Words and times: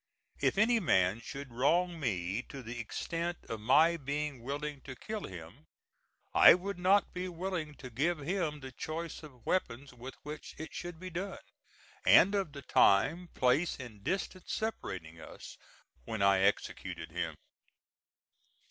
If 0.39 0.57
any 0.57 0.79
man 0.79 1.19
should 1.21 1.53
wrong 1.53 1.99
me 1.99 2.41
to 2.49 2.63
the 2.63 2.79
extent 2.79 3.37
of 3.47 3.59
my 3.61 3.97
being 3.97 4.41
willing 4.41 4.81
to 4.81 4.95
kill 4.95 5.25
him, 5.25 5.67
I 6.33 6.55
would 6.55 6.79
not 6.79 7.13
be 7.13 7.27
willing 7.29 7.75
to 7.75 7.91
give 7.91 8.17
him 8.17 8.61
the 8.61 8.71
choice 8.71 9.21
of 9.21 9.45
weapons 9.45 9.93
with 9.93 10.15
which 10.23 10.55
it 10.57 10.73
should 10.73 10.99
be 10.99 11.11
done, 11.11 11.37
and 12.03 12.33
of 12.33 12.53
the 12.53 12.63
time, 12.63 13.27
place 13.35 13.79
and 13.79 14.03
distance 14.03 14.51
separating 14.51 15.19
us, 15.21 15.55
when 16.05 16.23
I 16.23 16.39
executed 16.39 17.11
him. 17.11 17.35